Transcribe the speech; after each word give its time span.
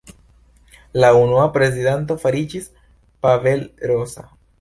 La 1.03 1.11
unua 1.17 1.43
prezidanto 1.57 2.17
fariĝis 2.23 2.65
Pavel 3.27 3.63
Rosa. 3.93 4.27